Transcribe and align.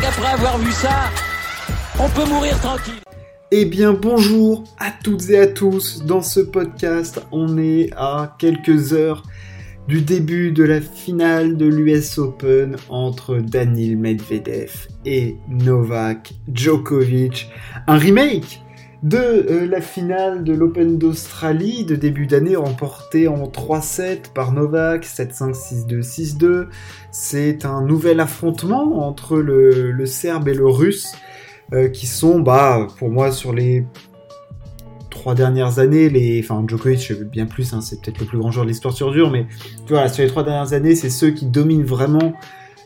qu'après 0.00 0.32
avoir 0.32 0.58
vu 0.58 0.72
ça, 0.72 1.10
on 1.98 2.08
peut 2.08 2.28
mourir 2.28 2.58
tranquille. 2.60 2.94
Eh 3.50 3.64
bien 3.64 3.92
bonjour 3.92 4.64
à 4.78 4.90
toutes 4.90 5.30
et 5.30 5.38
à 5.38 5.46
tous. 5.46 6.04
Dans 6.04 6.22
ce 6.22 6.40
podcast, 6.40 7.22
on 7.30 7.58
est 7.58 7.90
à 7.96 8.34
quelques 8.38 8.92
heures 8.92 9.22
du 9.86 10.00
début 10.00 10.50
de 10.50 10.64
la 10.64 10.80
finale 10.80 11.56
de 11.56 11.66
l'US 11.66 12.18
Open 12.18 12.76
entre 12.88 13.36
Daniil 13.36 13.98
Medvedev 13.98 14.88
et 15.04 15.36
Novak 15.48 16.32
Djokovic. 16.52 17.50
Un 17.86 17.98
remake 17.98 18.62
de 19.04 19.18
euh, 19.18 19.66
la 19.66 19.82
finale 19.82 20.44
de 20.44 20.54
l'Open 20.54 20.96
d'Australie 20.96 21.84
de 21.84 21.94
début 21.94 22.26
d'année 22.26 22.56
remportée 22.56 23.28
en 23.28 23.46
3-7 23.46 24.32
par 24.34 24.52
Novak, 24.52 25.04
7-5, 25.04 25.52
6-2, 25.86 26.00
6-2. 26.00 26.66
C'est 27.10 27.66
un 27.66 27.82
nouvel 27.82 28.18
affrontement 28.18 29.06
entre 29.06 29.36
le, 29.36 30.06
Serbe 30.06 30.48
et 30.48 30.54
le 30.54 30.66
Russe. 30.66 31.14
Euh, 31.72 31.88
qui 31.88 32.06
sont, 32.06 32.40
bah, 32.40 32.86
pour 32.98 33.08
moi, 33.08 33.32
sur 33.32 33.54
les 33.54 33.86
trois 35.08 35.34
dernières 35.34 35.78
années, 35.78 36.10
les, 36.10 36.40
enfin, 36.40 36.62
Djokovic, 36.68 37.10
bien 37.30 37.46
plus, 37.46 37.72
hein, 37.72 37.80
c'est 37.80 38.02
peut-être 38.02 38.20
le 38.20 38.26
plus 38.26 38.38
grand 38.38 38.50
joueur 38.50 38.66
de 38.66 38.70
l'histoire 38.70 38.92
sur 38.92 39.10
dur, 39.12 39.30
mais 39.30 39.46
tu 39.86 39.94
vois, 39.94 40.08
sur 40.08 40.22
les 40.22 40.28
trois 40.28 40.44
dernières 40.44 40.74
années, 40.74 40.94
c'est 40.94 41.08
ceux 41.08 41.30
qui 41.30 41.46
dominent 41.46 41.84
vraiment 41.84 42.34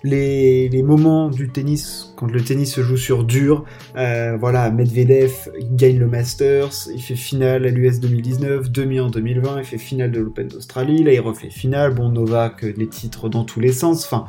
les, 0.04 0.82
moments 0.82 1.28
du 1.28 1.48
tennis, 1.48 2.12
quand 2.16 2.30
le 2.30 2.40
tennis 2.40 2.74
se 2.74 2.82
joue 2.82 2.96
sur 2.96 3.24
dur. 3.24 3.64
Euh, 3.96 4.36
voilà, 4.38 4.70
Medvedev, 4.70 5.50
gagne 5.72 5.98
le 5.98 6.06
Masters, 6.06 6.88
il 6.94 7.02
fait 7.02 7.16
finale 7.16 7.66
à 7.66 7.70
l'US 7.70 8.00
2019, 8.00 8.70
demi 8.70 9.00
en 9.00 9.10
2020, 9.10 9.58
il 9.58 9.64
fait 9.64 9.78
finale 9.78 10.12
de 10.12 10.20
l'Open 10.20 10.48
d'Australie, 10.48 11.02
là 11.02 11.12
il 11.12 11.20
refait 11.20 11.50
finale, 11.50 11.94
bon, 11.94 12.08
Novak, 12.08 12.62
les 12.62 12.88
titres 12.88 13.28
dans 13.28 13.44
tous 13.44 13.60
les 13.60 13.72
sens, 13.72 14.04
enfin, 14.04 14.26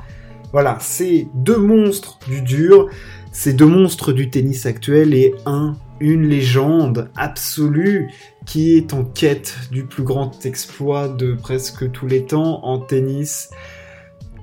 voilà, 0.51 0.77
c'est 0.79 1.27
deux 1.35 1.57
monstres 1.57 2.17
du 2.27 2.41
dur. 2.41 2.89
Ces 3.31 3.53
deux 3.53 3.67
monstres 3.67 4.11
du 4.11 4.31
tennis 4.31 4.65
actuel 4.65 5.13
et 5.13 5.35
un, 5.45 5.77
une 5.99 6.27
légende 6.27 7.11
absolue 7.15 8.09
qui 8.45 8.75
est 8.75 8.93
en 8.93 9.03
quête 9.03 9.55
du 9.71 9.85
plus 9.85 10.03
grand 10.03 10.45
exploit 10.45 11.07
de 11.07 11.33
presque 11.35 11.91
tous 11.91 12.07
les 12.07 12.25
temps 12.25 12.65
en 12.65 12.79
tennis, 12.79 13.51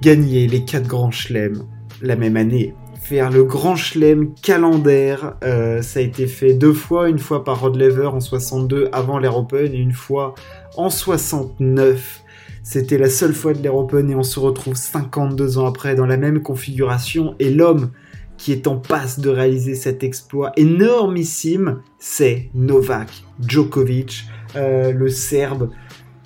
gagner 0.02 0.46
les 0.46 0.64
quatre 0.64 0.86
grands 0.86 1.10
chelems 1.10 1.64
la 2.02 2.16
même 2.16 2.36
année. 2.36 2.74
Faire 3.00 3.30
le 3.30 3.44
grand 3.44 3.76
chelem 3.76 4.34
calendaire, 4.34 5.36
euh, 5.44 5.80
ça 5.80 6.00
a 6.00 6.02
été 6.02 6.26
fait 6.26 6.54
deux 6.54 6.72
fois, 6.72 7.08
une 7.08 7.20
fois 7.20 7.44
par 7.44 7.60
Rod 7.60 7.76
Lever 7.76 8.06
en 8.06 8.20
62 8.20 8.88
avant 8.92 9.18
l'Air 9.18 9.36
Open 9.36 9.72
et 9.72 9.78
une 9.78 9.92
fois 9.92 10.34
en 10.76 10.90
69. 10.90 12.22
C'était 12.64 12.98
la 12.98 13.08
seule 13.08 13.32
fois 13.32 13.52
de 13.52 13.62
l'Air 13.62 13.76
Open 13.76 14.10
et 14.10 14.16
on 14.16 14.24
se 14.24 14.40
retrouve 14.40 14.74
52 14.74 15.58
ans 15.58 15.66
après 15.66 15.94
dans 15.94 16.06
la 16.06 16.16
même 16.16 16.42
configuration 16.42 17.36
et 17.38 17.50
l'homme 17.50 17.90
qui 18.38 18.52
est 18.52 18.66
en 18.66 18.76
passe 18.76 19.18
de 19.20 19.30
réaliser 19.30 19.74
cet 19.74 20.02
exploit 20.02 20.52
énormissime, 20.56 21.80
c'est 21.98 22.50
Novak 22.54 23.08
Djokovic, 23.40 24.24
euh, 24.56 24.92
le 24.92 25.08
Serbe, 25.08 25.70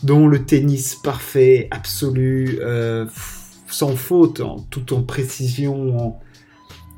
dont 0.03 0.27
le 0.27 0.45
tennis 0.45 0.95
parfait, 0.95 1.69
absolu, 1.71 2.59
euh, 2.63 3.07
sans 3.71 3.97
faute, 3.97 4.43
tout 4.71 4.95
en 4.95 5.03
précision, 5.03 6.19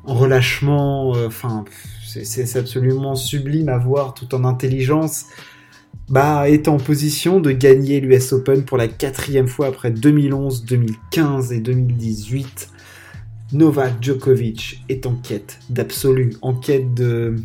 en, 0.05 0.13
relâchement, 0.13 1.15
euh, 1.15 1.27
enfin, 1.27 1.63
c'est 2.05 2.57
absolument 2.57 3.15
sublime 3.15 3.69
à 3.69 3.77
voir, 3.77 4.13
tout 4.13 4.35
en 4.35 4.43
intelligence, 4.43 5.27
bah, 6.09 6.49
est 6.49 6.67
en 6.67 6.77
position 6.77 7.39
de 7.39 7.51
gagner 7.51 8.01
l'US 8.01 8.33
Open 8.33 8.65
pour 8.65 8.77
la 8.77 8.87
quatrième 8.87 9.47
fois 9.47 9.67
après 9.67 9.91
2011, 9.91 10.65
2015 10.65 11.53
et 11.53 11.59
2018. 11.59 12.69
Novak 13.53 13.93
Djokovic 14.01 14.83
est 14.89 15.05
en 15.05 15.15
quête 15.15 15.59
d'absolu, 15.69 16.33
en 16.41 16.53
quête 16.53 16.93
de 16.93 17.35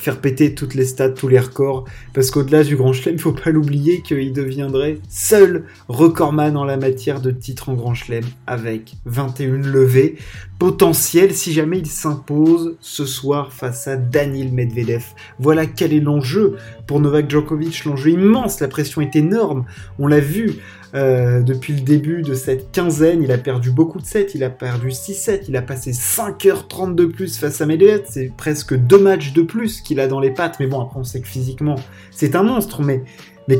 faire 0.00 0.18
péter 0.18 0.54
toutes 0.54 0.74
les 0.74 0.86
stats, 0.86 1.10
tous 1.10 1.28
les 1.28 1.38
records, 1.38 1.84
parce 2.14 2.30
qu'au-delà 2.30 2.64
du 2.64 2.74
Grand 2.74 2.94
Chelem, 2.94 3.16
il 3.16 3.20
faut 3.20 3.32
pas 3.32 3.50
l'oublier 3.50 4.00
qu'il 4.00 4.32
deviendrait 4.32 4.98
seul 5.10 5.64
recordman 5.88 6.56
en 6.56 6.64
la 6.64 6.78
matière 6.78 7.20
de 7.20 7.30
titres 7.30 7.68
en 7.68 7.74
Grand 7.74 7.92
Chelem, 7.92 8.24
avec 8.46 8.94
21 9.04 9.58
levées, 9.58 10.16
potentiel 10.58 11.34
si 11.34 11.52
jamais 11.52 11.78
il 11.78 11.86
s'impose 11.86 12.76
ce 12.80 13.04
soir 13.04 13.52
face 13.52 13.88
à 13.88 13.96
Daniil 13.96 14.52
Medvedev. 14.52 15.04
Voilà 15.38 15.66
quel 15.66 15.92
est 15.92 16.00
l'enjeu 16.00 16.56
pour 16.90 16.98
Novak 16.98 17.30
Djokovic, 17.30 17.84
l'enjeu 17.84 18.10
immense, 18.10 18.58
la 18.58 18.66
pression 18.66 19.00
est 19.00 19.14
énorme, 19.14 19.64
on 20.00 20.08
l'a 20.08 20.18
vu, 20.18 20.56
euh, 20.96 21.40
depuis 21.40 21.72
le 21.72 21.82
début 21.82 22.22
de 22.22 22.34
cette 22.34 22.72
quinzaine, 22.72 23.22
il 23.22 23.30
a 23.30 23.38
perdu 23.38 23.70
beaucoup 23.70 24.00
de 24.00 24.04
sets, 24.04 24.32
il 24.34 24.42
a 24.42 24.50
perdu 24.50 24.88
6-7, 24.88 25.42
il 25.46 25.56
a 25.56 25.62
passé 25.62 25.92
5h30 25.92 26.96
de 26.96 27.04
plus 27.04 27.38
face 27.38 27.60
à 27.60 27.66
Medvedev, 27.66 28.02
c'est 28.08 28.32
presque 28.36 28.74
deux 28.74 28.98
matchs 28.98 29.32
de 29.34 29.42
plus 29.42 29.82
qu'il 29.82 30.00
a 30.00 30.08
dans 30.08 30.18
les 30.18 30.32
pattes, 30.32 30.56
mais 30.58 30.66
bon, 30.66 30.80
après 30.80 30.98
on 30.98 31.04
sait 31.04 31.20
que 31.20 31.28
physiquement 31.28 31.76
c'est 32.10 32.34
un 32.34 32.42
monstre, 32.42 32.82
mais, 32.82 33.04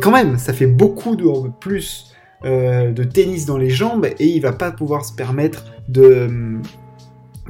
quand 0.01 0.11
même, 0.11 0.37
ça 0.37 0.53
fait 0.53 0.67
beaucoup 0.67 1.15
de 1.15 1.25
plus 1.61 2.12
euh, 2.45 2.91
de 2.91 3.05
tennis 3.05 3.47
dans 3.47 3.59
les 3.59 3.71
jambes, 3.71 4.07
et 4.07 4.27
il 4.27 4.43
va 4.43 4.53
pas 4.53 4.73
pouvoir 4.73 5.05
se 5.05 5.12
permettre 5.12 5.67
de 5.87 6.59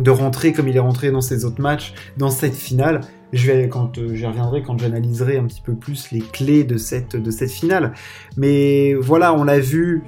rentrer 0.09 0.53
comme 0.53 0.69
il 0.69 0.77
est 0.77 0.81
rentré 0.81 1.11
dans 1.11 1.23
ses 1.23 1.47
autres 1.47 1.63
matchs, 1.63 1.95
dans 2.19 2.29
cette 2.29 2.55
finale, 2.55 3.01
je 3.33 3.51
vais 3.51 3.69
quand 3.69 3.99
euh, 3.99 4.15
j'y 4.15 4.27
reviendrai 4.27 4.63
quand 4.63 4.79
j'analyserai 4.79 5.39
un 5.39 5.45
petit 5.45 5.61
peu 5.61 5.75
plus 5.75 6.11
les 6.11 6.21
clés 6.21 6.65
de 6.65 6.77
cette 6.77 7.17
de 7.17 7.31
cette 7.31 7.51
finale. 7.51 7.93
Mais 8.37 8.95
voilà, 8.95 9.35
on 9.35 9.45
l'a 9.45 9.61
vu, 9.61 10.03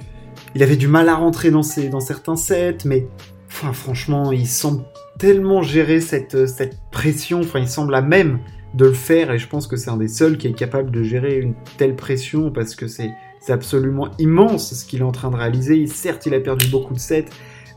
il 0.55 0.63
avait 0.63 0.75
du 0.75 0.87
mal 0.87 1.09
à 1.09 1.15
rentrer 1.15 1.51
dans 1.51 1.63
ses, 1.63 1.89
dans 1.89 1.99
certains 1.99 2.35
sets, 2.35 2.79
mais 2.85 3.07
enfin, 3.47 3.73
franchement, 3.73 4.31
il 4.31 4.47
semble 4.47 4.83
tellement 5.17 5.61
gérer 5.61 6.01
cette 6.01 6.47
cette 6.47 6.77
pression. 6.91 7.39
Enfin, 7.39 7.59
il 7.59 7.67
semble 7.67 7.95
à 7.95 8.01
même 8.01 8.39
de 8.73 8.85
le 8.85 8.93
faire 8.93 9.31
et 9.31 9.37
je 9.37 9.47
pense 9.47 9.67
que 9.67 9.75
c'est 9.75 9.91
un 9.91 9.97
des 9.97 10.07
seuls 10.07 10.37
qui 10.37 10.47
est 10.47 10.53
capable 10.53 10.89
de 10.91 11.03
gérer 11.03 11.37
une 11.37 11.53
telle 11.77 11.95
pression 11.95 12.51
parce 12.51 12.75
que 12.75 12.87
c'est 12.87 13.11
absolument 13.49 14.09
immense 14.19 14.73
ce 14.73 14.85
qu'il 14.85 15.01
est 15.01 15.05
en 15.05 15.11
train 15.11 15.29
de 15.29 15.35
réaliser. 15.35 15.85
Certes, 15.87 16.25
il 16.25 16.33
a 16.33 16.39
perdu 16.39 16.67
beaucoup 16.67 16.93
de 16.93 16.99
sets, 16.99 17.25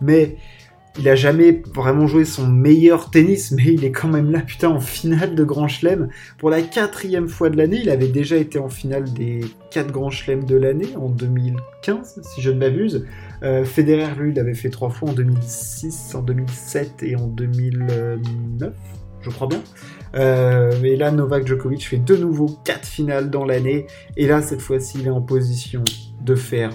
mais 0.01 0.37
il 0.99 1.09
a 1.09 1.15
jamais 1.15 1.62
vraiment 1.75 2.07
joué 2.07 2.25
son 2.25 2.47
meilleur 2.47 3.11
tennis, 3.11 3.53
mais 3.57 3.65
il 3.65 3.84
est 3.84 3.93
quand 3.93 4.09
même 4.09 4.31
là, 4.31 4.41
putain, 4.41 4.71
en 4.71 4.81
finale 4.81 5.34
de 5.34 5.45
Grand 5.45 5.69
Chelem. 5.69 6.09
Pour 6.39 6.51
la 6.51 6.62
quatrième 6.62 7.29
fois 7.29 7.51
de 7.51 7.57
l'année, 7.57 7.81
il 7.83 7.91
avait 7.91 8.09
déjà 8.09 8.37
été 8.37 8.59
en 8.59 8.69
finale 8.69 9.05
des 9.12 9.41
quatre 9.71 9.93
Grands 9.93 10.11
Chelem 10.11 10.45
de 10.45 10.57
l'année, 10.57 10.89
en 10.97 11.09
2015, 11.09 12.21
si 12.23 12.41
je 12.41 12.51
ne 12.51 12.59
m'abuse. 12.59 13.07
Euh, 13.43 13.65
Federer, 13.65 14.15
lui, 14.19 14.33
il 14.33 14.39
avait 14.39 14.55
fait 14.55 14.71
trois 14.71 14.91
fois 14.91 15.11
en 15.11 15.12
2006, 15.12 16.15
en 16.15 16.23
2007 16.23 17.03
et 17.03 17.17
en 17.17 17.27
2009, 17.27 18.73
je 19.21 19.31
crois 19.31 19.49
bien. 19.49 19.63
Euh, 20.15 20.73
et 20.83 20.97
là, 20.97 21.11
Novak 21.11 21.47
Djokovic 21.47 21.87
fait 21.87 21.99
de 21.99 22.17
nouveau 22.17 22.47
quatre 22.65 22.87
finales 22.87 23.28
dans 23.28 23.45
l'année. 23.45 23.87
Et 24.17 24.27
là, 24.27 24.41
cette 24.41 24.63
fois-ci, 24.63 24.99
il 25.01 25.07
est 25.07 25.11
en 25.11 25.21
position 25.21 25.84
de 26.23 26.34
faire 26.34 26.71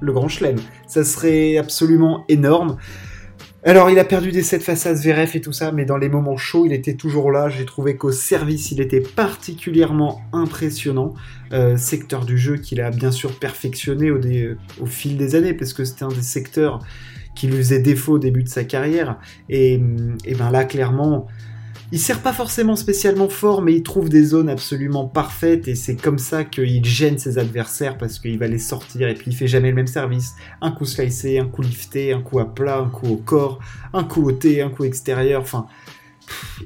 le 0.00 0.12
Grand 0.12 0.28
Chelem. 0.28 0.56
Ça 0.86 1.04
serait 1.04 1.58
absolument 1.58 2.24
énorme. 2.28 2.78
Alors, 3.68 3.90
il 3.90 3.98
a 3.98 4.04
perdu 4.04 4.30
des 4.30 4.44
sets 4.44 4.60
face 4.60 4.86
à 4.86 4.94
Zverev 4.94 5.32
et 5.34 5.40
tout 5.40 5.52
ça, 5.52 5.72
mais 5.72 5.84
dans 5.84 5.96
les 5.96 6.08
moments 6.08 6.36
chauds, 6.36 6.66
il 6.66 6.72
était 6.72 6.94
toujours 6.94 7.32
là. 7.32 7.48
J'ai 7.48 7.64
trouvé 7.64 7.96
qu'au 7.96 8.12
service, 8.12 8.70
il 8.70 8.80
était 8.80 9.00
particulièrement 9.00 10.22
impressionnant. 10.32 11.14
Euh, 11.52 11.76
secteur 11.76 12.24
du 12.24 12.38
jeu 12.38 12.58
qu'il 12.58 12.80
a 12.80 12.92
bien 12.92 13.10
sûr 13.10 13.36
perfectionné 13.40 14.12
au, 14.12 14.86
fil 14.86 15.16
des 15.16 15.34
années, 15.34 15.52
parce 15.52 15.72
que 15.72 15.84
c'était 15.84 16.04
un 16.04 16.10
des 16.10 16.22
secteurs 16.22 16.78
qui 17.34 17.48
lui 17.48 17.56
faisait 17.56 17.80
défaut 17.80 18.12
au 18.12 18.18
début 18.20 18.44
de 18.44 18.48
sa 18.48 18.62
carrière. 18.62 19.18
Et, 19.48 19.80
et 20.24 20.34
ben 20.36 20.52
là, 20.52 20.64
clairement, 20.64 21.26
il 21.92 22.00
sert 22.00 22.20
pas 22.20 22.32
forcément 22.32 22.74
spécialement 22.74 23.28
fort, 23.28 23.62
mais 23.62 23.74
il 23.74 23.82
trouve 23.82 24.08
des 24.08 24.24
zones 24.24 24.48
absolument 24.48 25.06
parfaites 25.06 25.68
et 25.68 25.76
c'est 25.76 25.94
comme 25.94 26.18
ça 26.18 26.44
qu'il 26.44 26.84
gêne 26.84 27.18
ses 27.18 27.38
adversaires 27.38 27.96
parce 27.96 28.18
qu'il 28.18 28.38
va 28.38 28.48
les 28.48 28.58
sortir 28.58 29.08
et 29.08 29.14
puis 29.14 29.30
il 29.30 29.36
fait 29.36 29.46
jamais 29.46 29.68
le 29.68 29.76
même 29.76 29.86
service. 29.86 30.34
Un 30.60 30.72
coup 30.72 30.84
slicé, 30.84 31.38
un 31.38 31.46
coup 31.46 31.62
lifté, 31.62 32.12
un 32.12 32.22
coup 32.22 32.40
à 32.40 32.52
plat, 32.52 32.78
un 32.78 32.88
coup 32.88 33.06
au 33.06 33.16
corps, 33.16 33.60
un 33.92 34.02
coup 34.02 34.24
au 34.24 34.32
thé, 34.32 34.62
un 34.62 34.70
coup 34.70 34.84
extérieur. 34.84 35.42
Enfin, 35.42 35.66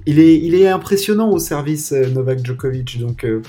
il 0.07 0.19
est, 0.19 0.69
impressionnant 0.69 1.31
au 1.31 1.39
service 1.39 1.93
euh, 1.93 2.09
Novak 2.09 2.45
Djokovic. 2.45 2.99
Donc 2.99 3.25
euh, 3.25 3.43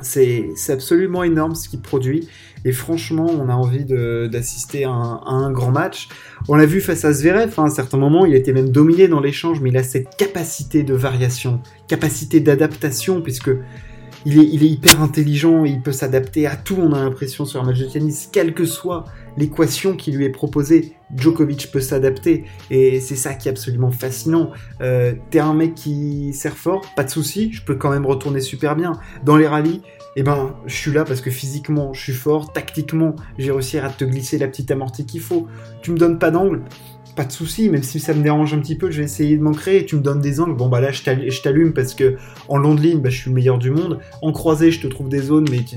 c'est 0.00 0.48
absolument 0.70 1.24
énorme 1.24 1.54
ce 1.54 1.68
qu'il 1.68 1.80
produit. 1.80 2.26
Et 2.64 2.72
franchement, 2.72 3.26
on 3.26 3.48
a 3.48 3.54
envie 3.54 3.84
d'assister 3.84 4.84
à, 4.84 4.90
un 4.90 5.50
grand 5.50 5.70
match. 5.70 6.08
On 6.48 6.54
l'a 6.54 6.66
vu 6.66 6.80
face 6.80 7.04
à 7.04 7.12
Zverev, 7.12 7.54
hein, 7.56 7.64
à 7.64 7.66
un 7.66 7.70
certain 7.70 7.98
moment, 7.98 8.26
il 8.26 8.34
était 8.34 8.52
même 8.52 8.70
dominé 8.70 9.08
dans 9.08 9.20
l'échange, 9.20 9.60
mais 9.60 9.70
il 9.70 9.76
a 9.76 9.82
cette 9.82 10.16
capacité 10.16 10.82
de 10.82 10.94
variation, 10.94 11.60
capacité 11.88 12.40
d'adaptation, 12.40 13.22
puisque 13.22 13.50
il 14.26 14.38
est, 14.38 14.48
il 14.52 14.62
est, 14.62 14.68
hyper 14.68 15.00
intelligent, 15.00 15.64
il 15.64 15.80
peut 15.80 15.92
s'adapter 15.92 16.46
à 16.46 16.56
tout, 16.56 16.76
on 16.78 16.92
a 16.92 17.02
l'impression 17.02 17.46
sur 17.46 17.62
un 17.62 17.64
match 17.64 17.78
de 17.78 17.86
tennis, 17.86 18.28
quelle 18.30 18.52
que 18.52 18.66
soit 18.66 19.04
l'équation 19.36 19.96
qui 19.96 20.12
lui 20.12 20.24
est 20.24 20.30
proposée, 20.30 20.94
Djokovic 21.16 21.70
peut 21.72 21.80
s'adapter, 21.80 22.44
et 22.70 23.00
c'est 23.00 23.16
ça 23.16 23.34
qui 23.34 23.48
est 23.48 23.50
absolument 23.50 23.90
fascinant. 23.90 24.50
Euh, 24.80 25.14
T'es 25.30 25.40
un 25.40 25.54
mec 25.54 25.74
qui 25.74 26.32
sert 26.32 26.56
fort, 26.56 26.82
pas 26.96 27.04
de 27.04 27.10
souci, 27.10 27.52
je 27.52 27.64
peux 27.64 27.74
quand 27.74 27.90
même 27.90 28.06
retourner 28.06 28.40
super 28.40 28.76
bien. 28.76 28.92
Dans 29.24 29.36
les 29.36 29.46
rallyes, 29.46 29.82
eh 30.16 30.22
ben, 30.22 30.54
je 30.66 30.74
suis 30.74 30.92
là 30.92 31.04
parce 31.04 31.20
que 31.20 31.30
physiquement, 31.30 31.92
je 31.92 32.00
suis 32.00 32.12
fort, 32.12 32.52
tactiquement, 32.52 33.14
j'ai 33.38 33.52
réussi 33.52 33.78
à 33.78 33.88
te 33.88 34.04
glisser 34.04 34.38
la 34.38 34.48
petite 34.48 34.70
amortie 34.70 35.06
qu'il 35.06 35.20
faut. 35.20 35.46
Tu 35.82 35.92
me 35.92 35.98
donnes 35.98 36.18
pas 36.18 36.30
d'angle, 36.30 36.62
pas 37.16 37.24
de 37.24 37.32
souci, 37.32 37.68
même 37.68 37.82
si 37.82 38.00
ça 38.00 38.14
me 38.14 38.22
dérange 38.22 38.54
un 38.54 38.60
petit 38.60 38.76
peu, 38.76 38.90
je 38.90 38.98
vais 38.98 39.04
essayer 39.04 39.36
de 39.36 39.42
m'en. 39.42 39.52
Tu 39.52 39.96
me 39.96 40.00
donnes 40.00 40.20
des 40.20 40.40
angles, 40.40 40.54
bon 40.54 40.68
bah 40.68 40.80
là 40.80 40.90
je 40.90 41.02
t'allume 41.42 41.72
parce 41.72 41.94
que 41.94 42.16
en 42.48 42.56
longue 42.56 42.80
ligne, 42.80 43.00
bah, 43.00 43.10
je 43.10 43.18
suis 43.18 43.30
le 43.30 43.34
meilleur 43.34 43.58
du 43.58 43.70
monde. 43.70 43.98
En 44.22 44.32
croisé, 44.32 44.70
je 44.70 44.80
te 44.80 44.86
trouve 44.86 45.08
des 45.08 45.20
zones, 45.20 45.46
mais 45.50 45.58
tu 45.64 45.76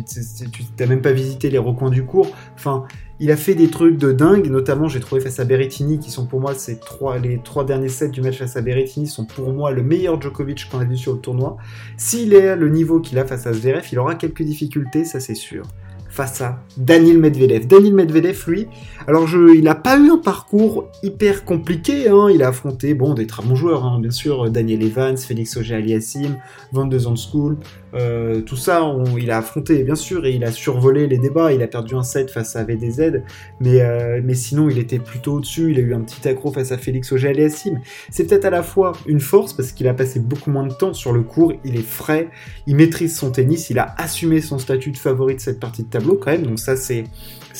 n'as 0.79 0.85
même 0.85 1.01
pas 1.01 1.11
visité 1.11 1.49
les 1.49 1.57
recoins 1.57 1.89
du 1.89 2.05
cours. 2.05 2.31
Enfin, 2.55 2.85
il 3.23 3.31
a 3.31 3.37
fait 3.37 3.55
des 3.55 3.69
trucs 3.69 3.97
de 3.97 4.11
dingue, 4.11 4.47
notamment 4.47 4.89
j'ai 4.89 4.99
trouvé 4.99 5.21
face 5.21 5.39
à 5.39 5.45
Berrettini, 5.45 5.97
qui 5.97 6.11
sont 6.11 6.25
pour 6.25 6.41
moi 6.41 6.53
ces 6.55 6.77
trois, 6.77 7.17
les 7.19 7.39
trois 7.41 7.63
derniers 7.63 7.87
sets 7.87 8.09
du 8.09 8.19
match 8.19 8.39
face 8.39 8.57
à 8.57 8.61
Berrettini 8.61 9.07
sont 9.07 9.23
pour 9.23 9.53
moi 9.53 9.71
le 9.71 9.81
meilleur 9.81 10.21
Djokovic 10.21 10.67
qu'on 10.69 10.79
a 10.79 10.83
vu 10.83 10.97
sur 10.97 11.13
le 11.13 11.19
tournoi. 11.19 11.55
S'il 11.95 12.33
est 12.33 12.49
à 12.49 12.55
le 12.57 12.67
niveau 12.67 12.99
qu'il 12.99 13.17
a 13.19 13.25
face 13.25 13.47
à 13.47 13.53
Zverev, 13.53 13.85
il 13.93 13.97
aura 13.97 14.15
quelques 14.15 14.43
difficultés, 14.43 15.05
ça 15.05 15.21
c'est 15.21 15.35
sûr 15.35 15.63
face 16.09 16.41
à 16.41 16.59
Daniel 16.77 17.17
Medvedev. 17.17 17.65
Daniel 17.65 17.93
Medvedev, 17.93 18.43
lui, 18.45 18.67
alors 19.07 19.25
je, 19.25 19.55
il 19.55 19.63
n'a 19.63 19.73
pas 19.73 19.97
eu 19.97 20.11
un 20.11 20.17
parcours 20.17 20.91
hyper 21.01 21.43
compliqué. 21.43 22.07
Hein. 22.09 22.27
Il 22.29 22.43
a 22.43 22.49
affronté 22.49 22.93
bon 22.93 23.15
des 23.15 23.25
très 23.25 23.41
bons 23.41 23.55
joueurs, 23.55 23.83
hein. 23.85 23.99
bien 23.99 24.11
sûr, 24.11 24.51
Daniel 24.51 24.83
Evans, 24.83 25.17
Félix 25.17 25.57
Auger-Aliassime, 25.57 26.37
Van 26.71 26.85
de 26.85 26.99
School, 26.99 27.57
euh, 27.93 28.41
tout 28.41 28.55
ça, 28.55 28.83
il 29.19 29.31
a 29.31 29.37
affronté, 29.37 29.83
bien 29.83 29.95
sûr, 29.95 30.25
et 30.25 30.31
il 30.31 30.43
a 30.43 30.51
survolé 30.51 31.07
les 31.07 31.17
débats. 31.17 31.53
Il 31.53 31.61
a 31.61 31.67
perdu 31.67 31.95
un 31.95 32.03
set 32.03 32.31
face 32.31 32.55
à 32.55 32.63
VDZ, 32.63 33.21
mais, 33.59 33.81
euh, 33.81 34.21
mais 34.23 34.33
sinon, 34.33 34.69
il 34.69 34.79
était 34.79 34.99
plutôt 34.99 35.33
au-dessus. 35.33 35.71
Il 35.71 35.77
a 35.77 35.81
eu 35.81 35.93
un 35.93 36.01
petit 36.01 36.27
accro 36.27 36.51
face 36.51 36.71
à 36.71 36.77
Félix 36.77 37.11
Auger-Aliassime. 37.11 37.81
C'est 38.09 38.25
peut-être 38.25 38.45
à 38.45 38.49
la 38.49 38.63
fois 38.63 38.93
une 39.05 39.19
force 39.19 39.53
parce 39.53 39.71
qu'il 39.71 39.87
a 39.87 39.93
passé 39.93 40.19
beaucoup 40.19 40.51
moins 40.51 40.65
de 40.65 40.73
temps 40.73 40.93
sur 40.93 41.13
le 41.13 41.21
court. 41.21 41.53
Il 41.63 41.75
est 41.75 41.85
frais, 41.85 42.29
il 42.67 42.75
maîtrise 42.75 43.15
son 43.15 43.31
tennis, 43.31 43.69
il 43.69 43.79
a 43.79 43.93
assumé 43.97 44.41
son 44.41 44.57
statut 44.57 44.91
de 44.91 44.97
favori 44.97 45.35
de 45.35 45.41
cette 45.41 45.59
partie 45.59 45.83
de 45.83 45.89
tableau 45.89 46.15
quand 46.15 46.31
même, 46.31 46.43
donc 46.43 46.59
ça 46.59 46.75
c'est 46.75 47.05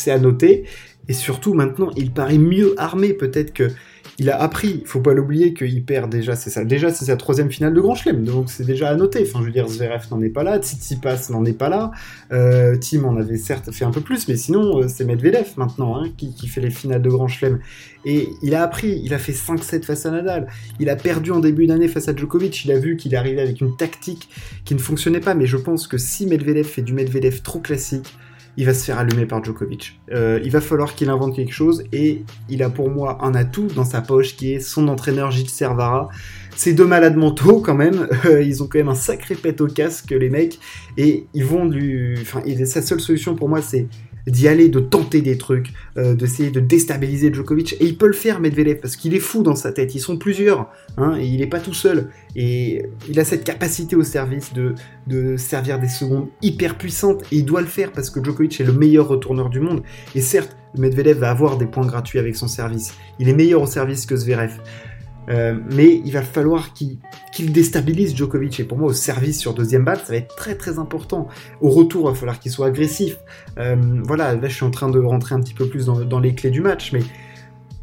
à 0.07 0.19
noter. 0.19 0.65
Et 1.09 1.13
surtout 1.13 1.53
maintenant, 1.53 1.89
il 1.97 2.11
paraît 2.11 2.37
mieux 2.37 2.73
armé 2.77 3.13
peut-être 3.13 3.53
que 3.53 3.67
il 4.19 4.29
a 4.29 4.41
appris. 4.41 4.79
Il 4.81 4.87
faut 4.87 5.01
pas 5.01 5.13
l'oublier 5.13 5.53
qu'il 5.53 5.83
perd 5.83 6.11
déjà, 6.11 6.35
c'est 6.35 6.49
ça. 6.49 6.63
Déjà, 6.63 6.91
c'est 6.91 7.05
sa 7.05 7.15
troisième 7.15 7.51
finale 7.51 7.73
de 7.73 7.81
Grand 7.81 7.95
Chelem, 7.95 8.23
donc 8.23 8.49
c'est 8.49 8.65
déjà 8.65 8.89
à 8.89 8.95
noter. 8.95 9.25
Enfin, 9.27 9.39
je 9.41 9.45
veux 9.45 9.51
dire, 9.51 9.67
Zverev 9.67 10.05
n'en 10.11 10.21
est 10.21 10.29
pas 10.29 10.43
là, 10.43 10.59
Tsitsipas 10.59 11.29
n'en 11.29 11.45
est 11.45 11.57
pas 11.57 11.69
là, 11.69 11.91
euh, 12.31 12.75
Tim 12.77 13.05
en 13.05 13.17
avait 13.17 13.37
certes 13.37 13.71
fait 13.71 13.85
un 13.85 13.91
peu 13.91 14.01
plus, 14.01 14.27
mais 14.27 14.35
sinon, 14.35 14.81
euh, 14.81 14.87
c'est 14.87 15.05
Medvedev 15.05 15.53
maintenant 15.57 15.97
hein, 15.97 16.09
qui, 16.17 16.33
qui, 16.33 16.47
fait 16.47 16.61
les 16.61 16.69
finales 16.69 17.01
de 17.01 17.09
Grand 17.09 17.27
Chelem. 17.27 17.59
Et 18.05 18.29
il 18.41 18.53
a 18.53 18.63
appris, 18.63 19.01
il 19.03 19.13
a 19.13 19.17
fait 19.17 19.31
5-7 19.31 19.83
face 19.83 20.05
à 20.05 20.11
Nadal. 20.11 20.47
Il 20.79 20.89
a 20.89 20.95
perdu 20.95 21.31
en 21.31 21.39
début 21.39 21.67
d'année 21.67 21.87
face 21.87 22.07
à 22.07 22.15
Djokovic. 22.15 22.65
Il 22.65 22.71
a 22.71 22.79
vu 22.79 22.97
qu'il 22.97 23.15
arrivait 23.15 23.41
avec 23.41 23.61
une 23.61 23.75
tactique 23.77 24.29
qui 24.65 24.75
ne 24.75 24.79
fonctionnait 24.79 25.21
pas, 25.21 25.35
mais 25.35 25.45
je 25.45 25.57
pense 25.57 25.87
que 25.87 25.97
si 25.97 26.27
Medvedev 26.27 26.65
fait 26.65 26.81
du 26.81 26.93
Medvedev 26.93 27.41
trop 27.41 27.59
classique, 27.59 28.13
il 28.57 28.65
va 28.65 28.73
se 28.73 28.85
faire 28.85 28.99
allumer 28.99 29.25
par 29.25 29.43
Djokovic. 29.43 29.99
Euh, 30.11 30.39
il 30.43 30.51
va 30.51 30.61
falloir 30.61 30.95
qu'il 30.95 31.09
invente 31.09 31.35
quelque 31.35 31.53
chose 31.53 31.83
et 31.91 32.23
il 32.49 32.63
a 32.63 32.69
pour 32.69 32.89
moi 32.89 33.17
un 33.21 33.33
atout 33.35 33.67
dans 33.75 33.83
sa 33.83 34.01
poche 34.01 34.35
qui 34.35 34.53
est 34.53 34.59
son 34.59 34.87
entraîneur 34.87 35.31
Gilles 35.31 35.49
Servara. 35.49 36.09
Ces 36.55 36.73
deux 36.73 36.85
malades 36.85 37.15
mentaux 37.15 37.61
quand 37.61 37.75
même, 37.75 38.07
euh, 38.25 38.43
ils 38.43 38.61
ont 38.61 38.67
quand 38.67 38.77
même 38.77 38.89
un 38.89 38.95
sacré 38.95 39.35
pet 39.35 39.59
au 39.61 39.67
casque 39.67 40.11
les 40.11 40.29
mecs 40.29 40.59
et 40.97 41.25
ils 41.33 41.45
vont 41.45 41.65
lui... 41.65 42.15
Enfin, 42.21 42.41
sa 42.65 42.81
seule 42.81 42.99
solution 42.99 43.35
pour 43.35 43.49
moi 43.49 43.61
c'est 43.61 43.87
d'y 44.27 44.47
aller, 44.47 44.69
de 44.69 44.79
tenter 44.79 45.21
des 45.21 45.37
trucs, 45.37 45.73
euh, 45.97 46.15
d'essayer 46.15 46.51
de 46.51 46.59
déstabiliser 46.59 47.33
Djokovic. 47.33 47.73
Et 47.79 47.85
il 47.85 47.97
peut 47.97 48.07
le 48.07 48.13
faire, 48.13 48.39
Medvedev, 48.39 48.79
parce 48.79 48.95
qu'il 48.95 49.13
est 49.13 49.19
fou 49.19 49.43
dans 49.43 49.55
sa 49.55 49.71
tête. 49.71 49.95
Ils 49.95 49.99
sont 49.99 50.17
plusieurs, 50.17 50.69
hein, 50.97 51.17
et 51.19 51.25
il 51.25 51.39
n'est 51.39 51.47
pas 51.47 51.59
tout 51.59 51.73
seul. 51.73 52.09
Et 52.35 52.83
il 53.09 53.19
a 53.19 53.25
cette 53.25 53.43
capacité 53.43 53.95
au 53.95 54.03
service 54.03 54.53
de, 54.53 54.75
de 55.07 55.37
servir 55.37 55.79
des 55.79 55.89
secondes 55.89 56.27
hyper 56.41 56.77
puissantes, 56.77 57.23
et 57.31 57.37
il 57.37 57.45
doit 57.45 57.61
le 57.61 57.67
faire 57.67 57.91
parce 57.91 58.09
que 58.09 58.23
Djokovic 58.23 58.59
est 58.59 58.65
le 58.65 58.73
meilleur 58.73 59.07
retourneur 59.07 59.49
du 59.49 59.59
monde. 59.59 59.83
Et 60.15 60.21
certes, 60.21 60.55
Medvedev 60.77 61.19
va 61.19 61.29
avoir 61.29 61.57
des 61.57 61.67
points 61.67 61.85
gratuits 61.85 62.19
avec 62.19 62.35
son 62.35 62.47
service. 62.47 62.95
Il 63.19 63.29
est 63.29 63.33
meilleur 63.33 63.61
au 63.61 63.67
service 63.67 64.05
que 64.05 64.15
Zverev. 64.15 64.59
Euh, 65.29 65.57
mais 65.71 66.01
il 66.05 66.11
va 66.11 66.21
falloir 66.21 66.73
qu'il 66.73 67.51
déstabilise 67.51 68.15
Djokovic. 68.15 68.59
Et 68.59 68.63
pour 68.63 68.77
moi, 68.77 68.89
au 68.89 68.93
service 68.93 69.39
sur 69.39 69.53
deuxième 69.53 69.83
balle, 69.83 69.99
ça 69.99 70.13
va 70.13 70.17
être 70.17 70.35
très 70.35 70.55
très 70.55 70.79
important. 70.79 71.27
Au 71.61 71.69
retour, 71.69 72.09
il 72.09 72.13
va 72.13 72.15
falloir 72.15 72.39
qu'il 72.39 72.51
soit 72.51 72.67
agressif. 72.67 73.17
Euh, 73.57 73.75
voilà, 74.03 74.35
là 74.35 74.47
je 74.47 74.53
suis 74.53 74.65
en 74.65 74.71
train 74.71 74.89
de 74.89 74.99
rentrer 74.99 75.35
un 75.35 75.41
petit 75.41 75.53
peu 75.53 75.67
plus 75.67 75.85
dans, 75.85 76.19
les 76.19 76.35
clés 76.35 76.51
du 76.51 76.61
match, 76.61 76.91
mais 76.93 77.01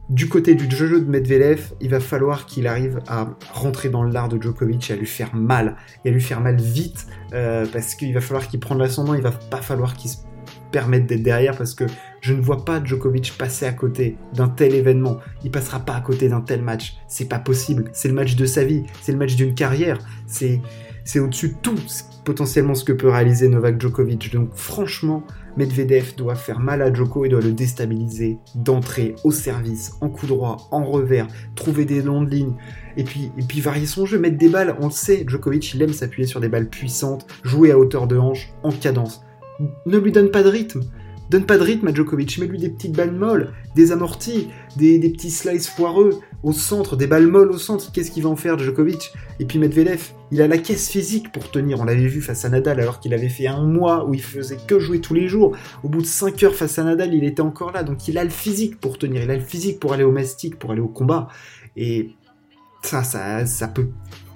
du 0.09 0.29
côté 0.29 0.55
du 0.55 0.69
jeu 0.75 1.01
de 1.01 1.09
Medvedev, 1.09 1.73
il 1.81 1.89
va 1.89 2.01
falloir 2.01 2.47
qu'il 2.47 2.67
arrive 2.67 3.01
à 3.07 3.29
rentrer 3.53 3.91
dans 3.91 4.03
l'art 4.03 4.29
de 4.29 4.41
Djokovic 4.41 4.91
et 4.91 4.95
à 4.95 4.97
lui 4.97 5.07
faire 5.07 5.35
mal. 5.35 5.77
Et 6.05 6.09
à 6.09 6.13
lui 6.13 6.21
faire 6.21 6.41
mal 6.41 6.61
vite, 6.61 7.07
euh, 7.33 7.65
parce 7.73 7.95
qu'il 7.95 8.13
va 8.13 8.21
falloir 8.21 8.49
qu'il 8.49 8.59
prenne 8.61 8.79
l'ascendant, 8.79 9.15
il 9.15 9.23
va 9.23 9.31
pas 9.31 9.63
falloir 9.63 9.95
qu'il 9.95 10.11
se 10.11 10.17
permettre 10.71 11.07
d'être 11.07 11.23
derrière 11.23 11.57
parce 11.57 11.75
que 11.75 11.85
je 12.21 12.35
ne 12.35 12.41
vois 12.41 12.65
pas 12.65 12.83
Djokovic 12.83 13.37
passer 13.39 13.67
à 13.67 13.73
côté 13.73 14.17
d'un 14.35 14.49
tel 14.49 14.75
événement. 14.75 15.19
Il 15.45 15.51
passera 15.51 15.81
pas 15.81 15.95
à 15.95 16.01
côté 16.01 16.29
d'un 16.29 16.41
tel 16.41 16.63
match. 16.63 16.97
C'est 17.09 17.29
pas 17.29 17.39
possible. 17.39 17.91
C'est 17.93 18.09
le 18.09 18.15
match 18.15 18.37
de 18.37 18.47
sa 18.47 18.65
vie. 18.65 18.85
C'est 19.03 19.13
le 19.13 19.19
match 19.19 19.37
d'une 19.37 19.55
carrière. 19.55 19.99
C'est 20.27 20.61
c'est 21.05 21.19
au-dessus 21.19 21.49
de 21.49 21.55
tout 21.63 21.77
potentiellement 22.25 22.75
ce 22.75 22.85
que 22.85 22.93
peut 22.93 23.09
réaliser 23.09 23.49
Novak 23.49 23.81
Djokovic. 23.81 24.33
Donc 24.33 24.51
franchement, 24.55 25.25
Medvedev 25.57 26.15
doit 26.17 26.35
faire 26.35 26.61
mal 26.61 26.83
à 26.83 26.93
Djoko 26.93 27.25
et 27.25 27.29
doit 27.29 27.41
le 27.41 27.53
déstabiliser 27.53 28.39
d'entrée, 28.55 29.17
au 29.25 29.33
service, 29.33 29.95
en 30.01 30.09
coup 30.09 30.27
droit, 30.27 30.69
en 30.71 30.85
revers, 30.85 31.27
trouver 31.57 31.85
des 31.85 32.03
longues 32.03 32.33
lignes, 32.33 32.55
et 32.97 33.05
puis, 33.05 33.33
et 33.37 33.43
puis 33.43 33.61
varier 33.61 33.87
son 33.87 34.07
jeu, 34.07 34.19
mettre 34.19 34.39
des 34.39 34.49
balles, 34.49 34.77
on 34.81 34.87
le 34.87 34.93
sait, 34.93 35.25
Djokovic 35.27 35.75
il 35.75 35.83
aime 35.83 35.93
s'appuyer 35.93 36.29
sur 36.29 36.41
des 36.41 36.49
balles 36.49 36.69
puissantes, 36.69 37.27
jouer 37.43 37.73
à 37.73 37.79
hauteur 37.79 38.07
de 38.07 38.17
hanche, 38.17 38.53
en 38.63 38.71
cadence 38.71 39.25
ne 39.87 39.99
lui 39.99 40.13
donne 40.13 40.31
pas 40.31 40.43
de 40.43 40.49
rythme. 40.49 40.83
Donne 41.31 41.47
pas 41.47 41.59
de 41.59 41.63
rythme 41.63 41.87
à 41.87 41.95
Djokovic, 41.95 42.39
mets-lui 42.39 42.59
des 42.59 42.71
petites 42.71 42.97
balles 42.97 43.13
molles, 43.13 43.53
des 43.77 43.93
amortis, 43.93 44.49
des, 44.77 44.99
petits 44.99 45.31
slices 45.31 45.69
foireux 45.69 46.19
au 46.43 46.53
centre, 46.53 46.97
des 46.97 47.07
balles 47.07 47.29
molles 47.29 47.53
au 47.53 47.59
centre. 47.59 47.93
Qu'est-ce 47.93 48.11
qu'il 48.11 48.25
va 48.25 48.31
en 48.31 48.35
faire 48.35 48.59
Djokovic? 48.59 49.13
Et 49.39 49.45
puis 49.45 49.61
Medvedev, 49.61 50.11
il 50.33 50.43
a 50.43 50.49
la 50.49 50.59
caisse 50.59 50.91
physique 50.91 51.31
pour 51.31 51.49
tenir. 51.53 51.79
On 51.79 51.85
l'avait 51.85 52.09
vu 52.09 52.21
face 52.21 52.45
à 52.45 52.49
Nadal 52.49 52.81
alors 52.81 52.99
qu'il 52.99 53.15
avait 53.15 53.29
fait 53.29 53.47
un 53.47 53.63
mois 53.63 54.09
où 54.09 54.15
il 54.15 54.23
faisait 54.23 54.59
que 54.67 54.81
jouer 54.81 55.01
tous 55.01 55.15
les 55.15 55.29
jours. 55.29 55.57
Au 55.85 55.89
bout 55.89 56.01
de 56.01 56.07
5 56.07 56.43
heures 56.43 56.55
face 56.57 56.81
à 56.81 56.83
Nadal, 56.83 57.15
il 57.15 57.23
était 57.23 57.43
encore 57.43 57.71
là. 57.71 57.85
Donc 57.85 58.09
il 58.09 58.19
a 58.19 58.25
le 58.25 58.31
physique 58.31 58.81
pour 58.81 58.99
tenir, 58.99 59.23
il 59.23 59.31
a 59.31 59.37
le 59.37 59.45
physique 59.45 59.79
pour 59.79 59.93
aller 59.93 60.05
au 60.05 60.11
mastic, 60.11 60.59
pour 60.59 60.73
aller 60.73 60.81
au 60.81 60.89
combat. 60.89 61.29
Et 61.77 62.11
ça, 62.83 63.05
ça, 63.05 63.47
ça 63.47 63.69
peut 63.69 63.87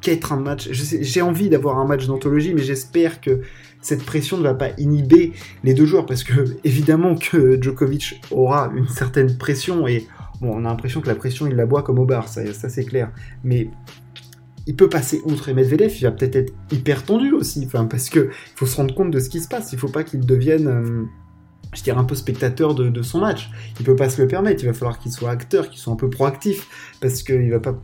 qu'être 0.04 0.32
un 0.32 0.40
match. 0.40 0.68
J'ai 0.70 1.22
envie 1.22 1.48
d'avoir 1.48 1.78
un 1.78 1.86
match 1.86 2.06
d'anthologie, 2.06 2.52
mais 2.54 2.62
j'espère 2.62 3.20
que 3.20 3.40
cette 3.80 4.04
pression 4.04 4.36
ne 4.36 4.42
va 4.42 4.54
pas 4.54 4.70
inhiber 4.78 5.32
les 5.64 5.74
deux 5.74 5.86
joueurs 5.86 6.06
parce 6.06 6.22
que 6.22 6.56
évidemment 6.64 7.16
que 7.16 7.60
Djokovic 7.60 8.20
aura 8.30 8.70
une 8.76 8.88
certaine 8.88 9.36
pression 9.36 9.88
et 9.88 10.06
bon, 10.40 10.52
on 10.54 10.64
a 10.64 10.68
l'impression 10.68 11.00
que 11.00 11.08
la 11.08 11.14
pression 11.14 11.46
il 11.46 11.56
la 11.56 11.66
boit 11.66 11.82
comme 11.82 11.98
au 11.98 12.04
bar, 12.04 12.28
ça, 12.28 12.42
c'est 12.52 12.84
clair. 12.84 13.10
Mais 13.42 13.70
il 14.66 14.76
peut 14.76 14.88
passer 14.88 15.22
outre 15.24 15.48
et 15.48 15.54
Medvedev, 15.54 15.94
il 15.96 16.04
va 16.04 16.10
peut-être 16.10 16.36
être 16.36 16.54
hyper 16.70 17.02
tendu 17.04 17.32
aussi, 17.32 17.64
enfin, 17.66 17.86
parce 17.86 18.10
que 18.10 18.30
il 18.30 18.56
faut 18.56 18.66
se 18.66 18.76
rendre 18.76 18.94
compte 18.94 19.10
de 19.10 19.20
ce 19.20 19.28
qui 19.30 19.40
se 19.40 19.48
passe. 19.48 19.72
Il 19.72 19.78
faut 19.78 19.88
pas 19.88 20.04
qu'il 20.04 20.24
devienne, 20.24 20.68
euh, 20.68 21.04
je 21.74 21.82
dirais, 21.82 21.98
un 21.98 22.04
peu 22.04 22.14
spectateur 22.14 22.74
de, 22.74 23.02
son 23.02 23.20
match. 23.20 23.50
Il 23.78 23.84
peut 23.84 23.96
pas 23.96 24.08
se 24.08 24.20
le 24.20 24.28
permettre. 24.28 24.62
Il 24.62 24.66
va 24.66 24.72
falloir 24.72 24.98
qu'il 24.98 25.12
soit 25.12 25.30
acteur, 25.30 25.68
qu'il 25.68 25.78
soit 25.78 25.92
un 25.92 25.96
peu 25.96 26.08
proactif, 26.08 26.66
parce 27.00 27.22
qu'il 27.22 27.50
va 27.50 27.60
pas. 27.60 27.78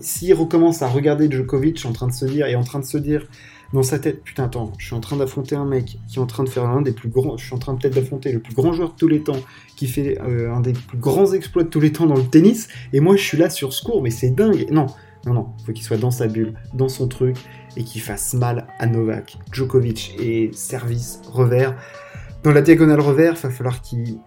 S'il 0.00 0.34
recommence 0.34 0.82
à 0.82 0.88
regarder 0.88 1.30
Djokovic 1.30 1.84
en 1.84 1.92
train 1.92 2.06
de 2.06 2.12
se 2.12 2.24
dire 2.24 2.46
et 2.46 2.56
en 2.56 2.64
train 2.64 2.78
de 2.78 2.84
se 2.84 2.98
dire 2.98 3.26
dans 3.72 3.82
sa 3.84 4.00
tête, 4.00 4.22
putain, 4.24 4.44
attends, 4.44 4.72
je 4.78 4.86
suis 4.86 4.94
en 4.94 5.00
train 5.00 5.16
d'affronter 5.16 5.54
un 5.54 5.64
mec 5.64 5.98
qui 6.08 6.18
est 6.18 6.22
en 6.22 6.26
train 6.26 6.42
de 6.42 6.48
faire 6.48 6.64
un 6.64 6.82
des 6.82 6.92
plus 6.92 7.08
grands, 7.08 7.36
je 7.36 7.44
suis 7.44 7.54
en 7.54 7.58
train 7.58 7.74
peut-être 7.76 7.94
d'affronter 7.94 8.32
le 8.32 8.40
plus 8.40 8.54
grand 8.54 8.72
joueur 8.72 8.90
de 8.90 8.96
tous 8.96 9.06
les 9.06 9.20
temps, 9.20 9.40
qui 9.76 9.86
fait 9.86 10.20
euh, 10.20 10.52
un 10.52 10.60
des 10.60 10.72
plus 10.72 10.98
grands 10.98 11.32
exploits 11.32 11.62
de 11.62 11.68
tous 11.68 11.80
les 11.80 11.92
temps 11.92 12.06
dans 12.06 12.16
le 12.16 12.26
tennis, 12.26 12.68
et 12.92 13.00
moi 13.00 13.16
je 13.16 13.22
suis 13.22 13.38
là 13.38 13.48
sur 13.48 13.72
ce 13.72 13.84
cours, 13.84 14.02
mais 14.02 14.10
c'est 14.10 14.30
dingue. 14.30 14.66
Non, 14.72 14.86
non, 15.24 15.34
non, 15.34 15.46
faut 15.64 15.72
qu'il 15.72 15.84
soit 15.84 15.98
dans 15.98 16.10
sa 16.10 16.26
bulle, 16.26 16.54
dans 16.74 16.88
son 16.88 17.06
truc, 17.06 17.36
et 17.76 17.84
qu'il 17.84 18.00
fasse 18.00 18.34
mal 18.34 18.66
à 18.78 18.86
Novak, 18.86 19.38
Djokovic, 19.52 20.16
et 20.18 20.50
service, 20.52 21.20
revers. 21.30 21.76
Dans 22.42 22.52
la 22.52 22.62
diagonale 22.62 23.00
revers, 23.00 23.34
va 23.34 23.50
falloir 23.50 23.82
qu'il 23.82 24.18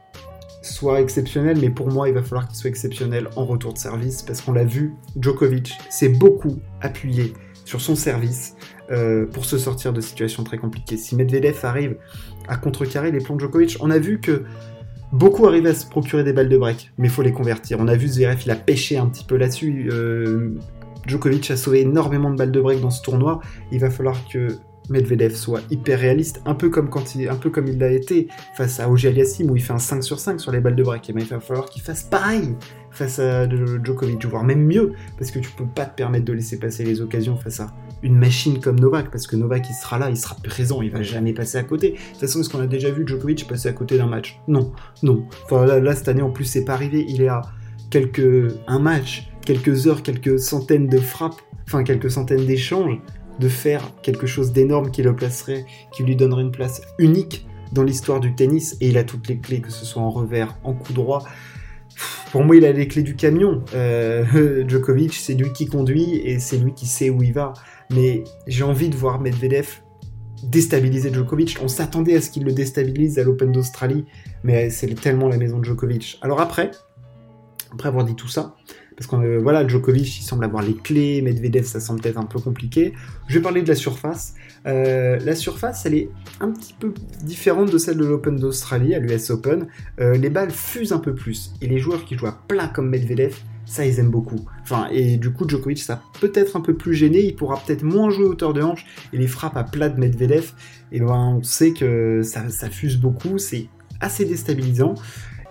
soit 0.73 1.01
exceptionnel, 1.01 1.57
mais 1.61 1.69
pour 1.69 1.91
moi, 1.91 2.09
il 2.09 2.15
va 2.15 2.23
falloir 2.23 2.47
qu'il 2.47 2.57
soit 2.57 2.69
exceptionnel 2.69 3.29
en 3.35 3.45
retour 3.45 3.73
de 3.73 3.77
service, 3.77 4.23
parce 4.23 4.41
qu'on 4.41 4.53
l'a 4.53 4.63
vu, 4.63 4.93
Djokovic 5.19 5.77
s'est 5.89 6.09
beaucoup 6.09 6.59
appuyé 6.81 7.33
sur 7.63 7.79
son 7.79 7.95
service 7.95 8.55
euh, 8.91 9.25
pour 9.27 9.45
se 9.45 9.57
sortir 9.57 9.93
de 9.93 10.01
situations 10.01 10.43
très 10.43 10.57
compliquées. 10.57 10.97
Si 10.97 11.15
Medvedev 11.15 11.59
arrive 11.63 11.95
à 12.47 12.57
contrecarrer 12.57 13.11
les 13.11 13.19
plans 13.19 13.35
de 13.35 13.41
Djokovic, 13.41 13.77
on 13.81 13.91
a 13.91 13.99
vu 13.99 14.19
que 14.19 14.43
beaucoup 15.11 15.45
arrivent 15.45 15.67
à 15.67 15.75
se 15.75 15.85
procurer 15.85 16.23
des 16.23 16.33
balles 16.33 16.49
de 16.49 16.57
break, 16.57 16.91
mais 16.97 17.07
il 17.07 17.11
faut 17.11 17.21
les 17.21 17.31
convertir. 17.31 17.77
On 17.79 17.87
a 17.87 17.95
vu 17.95 18.07
Zverev, 18.07 18.41
il 18.43 18.51
a 18.51 18.55
pêché 18.55 18.97
un 18.97 19.05
petit 19.07 19.23
peu 19.23 19.37
là-dessus. 19.37 19.89
Euh, 19.91 20.55
Djokovic 21.05 21.51
a 21.51 21.57
sauvé 21.57 21.81
énormément 21.81 22.31
de 22.31 22.35
balles 22.35 22.51
de 22.51 22.61
break 22.61 22.81
dans 22.81 22.89
ce 22.89 23.01
tournoi. 23.01 23.41
Il 23.71 23.79
va 23.79 23.89
falloir 23.89 24.17
que 24.27 24.47
Medvedev 24.89 25.33
soit 25.33 25.61
hyper 25.71 25.99
réaliste, 25.99 26.41
un 26.45 26.55
peu 26.55 26.69
comme 26.69 26.89
quand 26.89 27.15
il, 27.15 27.29
un 27.29 27.35
peu 27.35 27.49
comme 27.49 27.67
il 27.67 27.77
l'a 27.77 27.91
été 27.91 28.27
face 28.55 28.79
à 28.79 28.89
Ogier 28.89 29.09
Aliassim 29.09 29.49
où 29.49 29.55
il 29.55 29.61
fait 29.61 29.73
un 29.73 29.79
5 29.79 30.03
sur 30.03 30.19
5 30.19 30.39
sur 30.39 30.51
les 30.51 30.59
balles 30.59 30.75
de 30.75 30.83
break. 30.83 31.09
Et 31.09 31.13
il 31.15 31.25
va 31.25 31.39
falloir 31.39 31.65
qu'il 31.69 31.81
fasse 31.81 32.03
pareil 32.03 32.55
face 32.91 33.19
à 33.19 33.49
Djokovic, 33.49 34.23
voire 34.25 34.43
même 34.43 34.65
mieux, 34.65 34.93
parce 35.17 35.31
que 35.31 35.39
tu 35.39 35.49
peux 35.51 35.65
pas 35.65 35.85
te 35.85 35.95
permettre 35.95 36.25
de 36.25 36.33
laisser 36.33 36.59
passer 36.59 36.83
les 36.83 37.01
occasions 37.01 37.35
face 37.35 37.59
à 37.59 37.73
une 38.03 38.15
machine 38.15 38.59
comme 38.59 38.79
Novak, 38.79 39.09
parce 39.09 39.25
que 39.25 39.35
Novak 39.35 39.67
il 39.69 39.73
sera 39.73 39.97
là, 39.97 40.09
il 40.09 40.17
sera 40.17 40.35
présent, 40.43 40.81
il 40.81 40.91
va 40.91 41.01
jamais 41.01 41.33
passer 41.33 41.57
à 41.57 41.63
côté. 41.63 41.91
De 41.91 41.95
toute 41.95 42.19
façon, 42.19 42.39
est-ce 42.39 42.49
qu'on 42.49 42.59
a 42.59 42.67
déjà 42.67 42.91
vu 42.91 43.03
Djokovic 43.07 43.47
passer 43.47 43.69
à 43.69 43.73
côté 43.73 43.97
d'un 43.97 44.07
match? 44.07 44.39
Non, 44.47 44.73
non. 45.01 45.25
Enfin 45.45 45.65
là, 45.65 45.95
cette 45.95 46.07
année 46.07 46.21
en 46.21 46.29
plus 46.29 46.45
c'est 46.45 46.65
pas 46.65 46.73
arrivé, 46.73 47.05
il 47.07 47.21
est 47.21 47.29
à 47.29 47.41
quelques 47.89 48.53
un 48.67 48.79
match, 48.79 49.31
quelques 49.45 49.87
heures, 49.87 50.03
quelques 50.03 50.39
centaines 50.39 50.87
de 50.87 50.97
frappes, 50.97 51.41
enfin 51.65 51.83
quelques 51.83 52.11
centaines 52.11 52.45
d'échanges, 52.45 52.99
de 53.39 53.47
faire 53.47 53.91
quelque 54.01 54.27
chose 54.27 54.51
d'énorme 54.51 54.91
qui 54.91 55.01
le 55.03 55.15
placerait, 55.15 55.65
qui 55.91 56.03
lui 56.03 56.15
donnerait 56.15 56.43
une 56.43 56.51
place 56.51 56.81
unique 56.97 57.47
dans 57.71 57.83
l'histoire 57.83 58.19
du 58.19 58.35
tennis. 58.35 58.77
Et 58.81 58.89
il 58.89 58.97
a 58.97 59.03
toutes 59.03 59.27
les 59.27 59.39
clés, 59.39 59.61
que 59.61 59.71
ce 59.71 59.85
soit 59.85 60.01
en 60.01 60.09
revers, 60.09 60.57
en 60.63 60.73
coup 60.73 60.93
droit. 60.93 61.23
Pour 62.31 62.43
moi, 62.43 62.55
il 62.55 62.65
a 62.65 62.71
les 62.71 62.87
clés 62.87 63.03
du 63.03 63.15
camion. 63.15 63.63
Euh, 63.75 64.63
Djokovic, 64.67 65.13
c'est 65.13 65.33
lui 65.33 65.51
qui 65.53 65.67
conduit 65.67 66.15
et 66.23 66.39
c'est 66.39 66.57
lui 66.57 66.73
qui 66.73 66.85
sait 66.85 67.09
où 67.09 67.21
il 67.23 67.33
va. 67.33 67.53
Mais 67.91 68.23
j'ai 68.47 68.63
envie 68.63 68.89
de 68.89 68.95
voir 68.95 69.19
Medvedev 69.19 69.81
déstabiliser 70.43 71.13
Djokovic. 71.13 71.57
On 71.61 71.67
s'attendait 71.67 72.15
à 72.15 72.21
ce 72.21 72.29
qu'il 72.29 72.43
le 72.43 72.51
déstabilise 72.51 73.17
à 73.19 73.23
l'Open 73.23 73.51
d'Australie, 73.51 74.05
mais 74.43 74.69
c'est 74.69 74.93
tellement 74.95 75.29
la 75.29 75.37
maison 75.37 75.59
de 75.59 75.65
Djokovic. 75.65 76.19
Alors 76.21 76.41
après, 76.41 76.71
après 77.71 77.87
avoir 77.87 78.03
dit 78.03 78.15
tout 78.15 78.27
ça, 78.27 78.55
euh, 79.13 79.39
voilà, 79.41 79.67
Djokovic, 79.67 80.19
il 80.19 80.23
semble 80.23 80.45
avoir 80.45 80.63
les 80.63 80.75
clés, 80.75 81.21
Medvedev, 81.21 81.65
ça 81.65 81.79
semble 81.79 82.01
peut-être 82.01 82.17
un 82.17 82.25
peu 82.25 82.39
compliqué. 82.39 82.93
Je 83.27 83.35
vais 83.35 83.41
parler 83.41 83.61
de 83.61 83.67
la 83.67 83.75
surface. 83.75 84.35
Euh, 84.65 85.19
la 85.23 85.35
surface, 85.35 85.85
elle 85.85 85.95
est 85.95 86.09
un 86.39 86.51
petit 86.51 86.73
peu 86.79 86.93
différente 87.23 87.71
de 87.71 87.77
celle 87.77 87.97
de 87.97 88.05
l'Open 88.05 88.37
d'Australie, 88.37 88.95
à 88.95 88.99
l'US 88.99 89.29
Open. 89.29 89.67
Euh, 89.99 90.15
les 90.15 90.29
balles 90.29 90.51
fusent 90.51 90.93
un 90.93 90.99
peu 90.99 91.13
plus, 91.13 91.53
et 91.61 91.67
les 91.67 91.79
joueurs 91.79 92.05
qui 92.05 92.15
jouent 92.15 92.27
à 92.27 92.43
plat 92.47 92.67
comme 92.67 92.89
Medvedev, 92.89 93.35
ça 93.65 93.85
ils 93.85 93.99
aiment 93.99 94.11
beaucoup. 94.11 94.45
Enfin, 94.61 94.87
et 94.91 95.17
du 95.17 95.31
coup, 95.31 95.47
Djokovic, 95.47 95.79
ça 95.79 96.01
peut-être 96.19 96.55
un 96.55 96.61
peu 96.61 96.75
plus 96.75 96.93
gêné, 96.93 97.25
il 97.25 97.35
pourra 97.35 97.61
peut-être 97.65 97.83
moins 97.83 98.09
jouer 98.09 98.25
hauteur 98.25 98.53
de 98.53 98.61
hanche, 98.61 98.85
et 99.11 99.17
les 99.17 99.27
frappes 99.27 99.57
à 99.57 99.63
plat 99.63 99.89
de 99.89 99.99
Medvedev, 99.99 100.51
et 100.91 100.99
ben, 100.99 101.37
on 101.37 101.43
sait 101.43 101.73
que 101.73 102.21
ça, 102.23 102.49
ça 102.49 102.69
fuse 102.69 102.97
beaucoup, 102.97 103.37
c'est 103.37 103.67
assez 103.99 104.25
déstabilisant. 104.25 104.95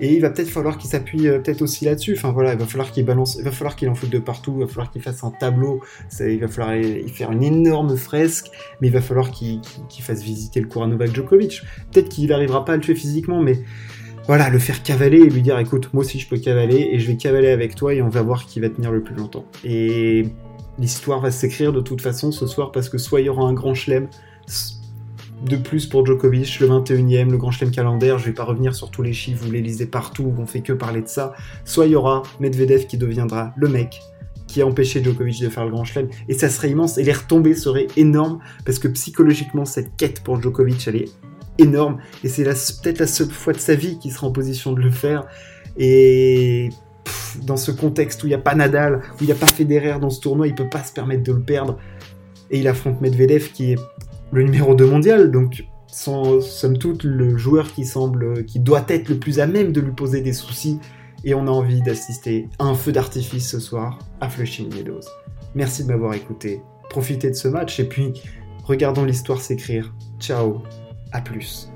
Et 0.01 0.15
il 0.15 0.21
va 0.21 0.31
peut-être 0.31 0.49
falloir 0.49 0.79
qu'il 0.79 0.91
s'appuie 0.91 1.29
euh, 1.29 1.39
peut-être 1.39 1.63
aussi 1.63 1.85
là-dessus. 1.85 2.15
Enfin 2.17 2.33
voilà, 2.33 2.53
il 2.53 2.59
va 2.59 2.67
falloir 2.67 2.91
qu'il 2.91 3.05
balance, 3.05 3.37
il 3.39 3.45
va 3.45 3.51
falloir 3.51 3.77
qu'il 3.77 3.89
en 3.89 3.95
foute 3.95 4.11
de 4.11 4.19
partout, 4.19 4.55
il 4.57 4.61
va 4.61 4.67
falloir 4.67 4.91
qu'il 4.91 5.03
fasse 5.03 5.23
un 5.25 5.31
tableau, 5.31 5.81
il 6.21 6.41
va 6.41 6.49
falloir 6.49 6.77
y 6.77 7.09
faire 7.09 7.33
une 7.33 7.43
énorme 7.43 7.97
fresque, 7.97 8.47
mais 8.81 8.89
il 8.89 8.93
va 8.93 9.01
falloir 9.01 9.31
qu'il 9.31 9.61
fasse 10.01 10.23
visiter 10.23 10.61
le 10.61 10.67
cours 10.67 10.85
à 10.85 10.87
Novak 10.87 11.15
Djokovic. 11.15 11.63
Peut-être 11.93 12.09
qu'il 12.09 12.29
n'arrivera 12.29 12.65
pas 12.65 12.73
à 12.73 12.77
le 12.77 12.83
tuer 12.83 12.95
physiquement, 12.95 13.43
mais 13.43 13.61
voilà, 14.27 14.51
le 14.51 14.59
faire 14.59 14.83
cavaler 14.83 15.19
et 15.19 15.29
lui 15.29 15.43
dire 15.43 15.59
écoute, 15.59 15.91
moi 15.93 16.05
aussi 16.05 16.19
je 16.19 16.29
peux 16.29 16.39
cavaler 16.39 16.91
et 16.93 16.99
je 17.01 17.07
vais 17.09 17.17
cavaler 17.17 17.49
avec 17.49 17.75
toi 17.75 17.93
et 17.93 18.03
on 18.03 18.09
va 18.09 18.23
voir 18.23 18.47
qui 18.47 18.61
va 18.61 18.69
tenir 18.69 18.93
le 18.93 19.03
plus 19.03 19.15
longtemps. 19.15 19.45
Et 19.65 20.27
l'histoire 20.79 21.21
va 21.21 21.31
s'écrire 21.31 21.73
de 21.73 21.81
toute 21.81 22.01
façon 22.01 22.31
ce 22.31 22.47
soir 22.47 22.71
parce 22.73 22.89
que 22.89 22.99
soit 22.99 23.21
il 23.21 23.27
y 23.27 23.29
aura 23.29 23.43
un 23.43 23.53
grand 23.53 23.75
chelem, 23.75 24.09
de 25.45 25.57
plus 25.57 25.87
pour 25.87 26.07
Djokovic, 26.07 26.61
le 26.61 26.69
21e, 26.69 27.31
le 27.31 27.37
Grand 27.37 27.51
Chelem 27.51 27.71
calendaire. 27.71 28.19
Je 28.19 28.27
vais 28.27 28.33
pas 28.33 28.45
revenir 28.45 28.75
sur 28.75 28.91
tous 28.91 29.03
les 29.03 29.13
chiffres, 29.13 29.45
vous 29.45 29.51
les 29.51 29.61
lisez 29.61 29.87
partout, 29.87 30.33
on 30.39 30.47
fait 30.47 30.61
que 30.61 30.73
parler 30.73 31.03
de 31.03 31.09
ça. 31.09 31.35
Soit 31.65 31.87
il 31.87 31.93
y 31.93 31.97
aura 31.97 32.23
Medvedev 32.41 32.87
qui 32.87 32.97
deviendra 32.97 33.53
le 33.57 33.69
mec 33.69 34.01
qui 34.47 34.61
a 34.61 34.67
empêché 34.67 35.03
Djokovic 35.03 35.41
de 35.41 35.49
faire 35.49 35.65
le 35.65 35.71
Grand 35.71 35.85
Chelem. 35.85 36.09
Et 36.29 36.35
ça 36.35 36.51
serait 36.51 36.71
immense, 36.71 36.99
et 36.99 37.05
les 37.05 37.13
retombées 37.13 37.55
seraient 37.55 37.87
énormes, 37.97 38.39
parce 38.67 38.79
que 38.79 38.89
psychologiquement, 38.89 39.65
cette 39.65 39.97
quête 39.97 40.23
pour 40.23 40.41
Djokovic, 40.41 40.87
elle 40.89 40.97
est 40.97 41.11
énorme, 41.59 41.99
et 42.23 42.29
c'est 42.29 42.45
peut-être 42.45 42.99
la 42.99 43.07
seule 43.07 43.31
fois 43.31 43.55
de 43.55 43.59
sa 43.59 43.75
vie 43.75 43.99
qu'il 43.99 44.13
sera 44.13 44.27
en 44.27 44.33
position 44.33 44.73
de 44.73 44.81
le 44.81 44.91
faire. 44.91 45.25
Et 45.79 46.69
dans 47.45 47.57
ce 47.57 47.71
contexte 47.71 48.23
où 48.23 48.27
il 48.27 48.31
n'y 48.31 48.35
a 48.35 48.39
pas 48.39 48.55
Nadal, 48.55 49.01
où 49.15 49.23
il 49.23 49.27
n'y 49.27 49.33
a 49.33 49.37
pas 49.37 49.47
Federer 49.47 49.99
dans 49.99 50.11
ce 50.11 50.21
tournoi, 50.21 50.47
il 50.47 50.55
peut 50.55 50.69
pas 50.69 50.85
se 50.85 50.93
permettre 50.93 51.23
de 51.23 51.33
le 51.33 51.41
perdre. 51.41 51.79
Et 52.51 52.59
il 52.59 52.69
affronte 52.69 53.01
Medvedev 53.01 53.53
qui 53.53 53.73
est 53.73 53.79
le 54.33 54.43
numéro 54.43 54.75
2 54.75 54.87
mondial, 54.87 55.31
donc 55.31 55.65
sans, 55.87 56.41
somme 56.41 56.79
toute 56.79 57.05
le 57.05 57.37
joueur 57.37 57.73
qui 57.73 57.85
semble, 57.85 58.45
qui 58.47 58.59
doit 58.59 58.85
être 58.89 59.09
le 59.09 59.19
plus 59.19 59.41
à 59.41 59.47
même 59.47 59.73
de 59.73 59.81
lui 59.81 59.93
poser 59.93 60.23
des 60.23 60.33
soucis, 60.33 60.81
et 61.25 61.35
on 61.35 61.47
a 61.47 61.51
envie 61.51 61.83
d'assister 61.83 62.49
à 62.59 62.65
un 62.65 62.75
feu 62.75 62.93
d'artifice 62.93 63.49
ce 63.49 63.61
soir 63.61 63.99
à 64.21 64.29
Flushing 64.29 64.75
Meadows. 64.75 65.07
Merci 65.55 65.85
de 65.85 65.89
m'avoir 65.89 66.15
écouté, 66.15 66.63
profitez 66.89 67.31
de 67.31 67.37
ce 67.37 67.49
match, 67.49 67.79
et 67.79 67.85
puis 67.85 68.15
regardons 68.65 69.05
l'histoire 69.05 69.41
s'écrire. 69.41 69.95
Ciao, 70.19 70.63
à 71.13 71.21
plus. 71.21 71.71